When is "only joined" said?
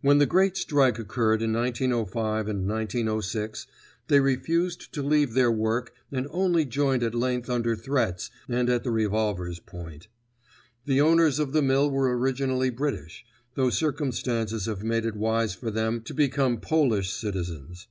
6.30-7.02